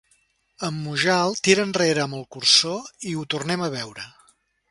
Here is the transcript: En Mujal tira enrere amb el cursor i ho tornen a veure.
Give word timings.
En 0.67 0.77
Mujal 0.85 1.33
tira 1.49 1.65
enrere 1.67 2.03
amb 2.05 2.17
el 2.21 2.25
cursor 2.37 2.89
i 3.11 3.15
ho 3.19 3.29
tornen 3.35 3.67
a 3.67 3.71
veure. 3.79 4.09